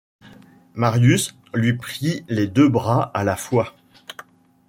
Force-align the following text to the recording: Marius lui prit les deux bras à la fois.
Marius 0.73 1.35
lui 1.53 1.73
prit 1.77 2.25
les 2.27 2.47
deux 2.47 2.67
bras 2.67 3.11
à 3.13 3.23
la 3.23 3.35
fois. 3.35 3.75